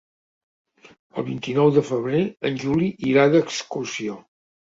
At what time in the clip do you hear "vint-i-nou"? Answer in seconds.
1.27-1.69